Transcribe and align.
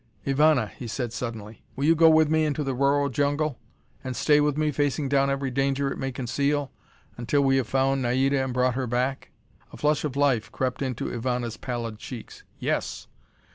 "Ivana," 0.25 0.69
he 0.77 0.87
said 0.87 1.13
suddenly, 1.13 1.63
"will 1.75 1.85
you 1.85 1.93
go 1.93 2.09
with 2.09 2.27
me 2.27 2.43
into 2.43 2.63
the 2.63 2.73
Rorroh 2.73 3.11
jungle, 3.11 3.59
and 4.03 4.15
stay 4.15 4.41
with 4.41 4.57
me, 4.57 4.71
facing 4.71 5.07
down 5.09 5.29
every 5.29 5.51
danger 5.51 5.91
it 5.91 5.99
may 5.99 6.11
conceal, 6.11 6.71
until 7.17 7.41
we 7.43 7.57
have 7.57 7.67
found 7.67 8.01
Naida 8.01 8.43
and 8.43 8.51
brought 8.51 8.73
her 8.73 8.87
back?" 8.87 9.29
A 9.71 9.77
flush 9.77 10.03
of 10.03 10.15
life 10.15 10.51
crept 10.51 10.81
into 10.81 11.05
Ivana's 11.13 11.55
pallid 11.57 11.99
cheeks. 11.99 12.43
"Yes!" 12.57 13.09